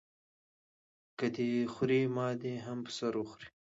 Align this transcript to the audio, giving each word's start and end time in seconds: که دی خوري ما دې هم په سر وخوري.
که 1.17 1.27
دی 1.35 1.51
خوري 1.73 2.01
ما 2.15 2.27
دې 2.41 2.53
هم 2.65 2.77
په 2.85 2.91
سر 2.97 3.13
وخوري. 3.17 3.47